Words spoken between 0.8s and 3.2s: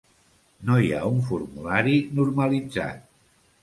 hi ha un formulari normalitzat.